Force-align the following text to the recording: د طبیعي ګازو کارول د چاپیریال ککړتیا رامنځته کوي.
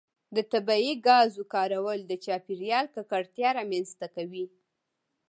د 0.35 0.37
طبیعي 0.51 0.93
ګازو 1.07 1.43
کارول 1.53 1.99
د 2.05 2.11
چاپیریال 2.25 2.85
ککړتیا 2.95 3.49
رامنځته 3.59 4.07
کوي. 4.15 4.45